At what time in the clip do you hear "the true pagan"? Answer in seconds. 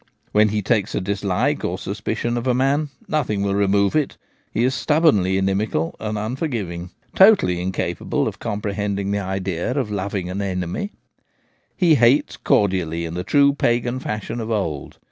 13.13-13.99